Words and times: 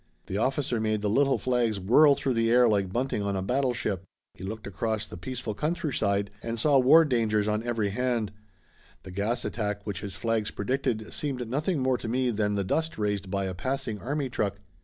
The 0.25 0.39
officer 0.39 0.79
made 0.81 1.03
the 1.03 1.11
little 1.11 1.37
flags 1.37 1.79
whirl 1.79 2.15
through 2.15 2.33
the 2.33 2.49
air 2.49 2.67
like 2.67 2.91
bunting 2.91 3.21
on 3.21 3.35
a 3.35 3.43
battleship. 3.43 4.01
He 4.33 4.43
looked 4.43 4.65
across 4.65 5.05
the 5.05 5.15
peaceful 5.15 5.53
countryside 5.53 6.31
and 6.41 6.57
saw 6.57 6.79
war 6.79 7.05
dangers 7.05 7.47
on 7.47 7.61
every 7.61 7.91
hand. 7.91 8.31
The 9.03 9.11
gas 9.11 9.45
attack 9.45 9.85
which 9.85 10.01
his 10.01 10.15
flags 10.15 10.49
predicted 10.49 11.13
seemed 11.13 11.47
nothing 11.47 11.77
more 11.81 11.99
to 11.99 12.07
me 12.07 12.31
than 12.31 12.55
the 12.55 12.63
dust 12.63 12.97
raised 12.97 13.29
by 13.29 13.45
a 13.45 13.53
passing 13.53 13.99
army 13.99 14.27
truck. 14.27 14.57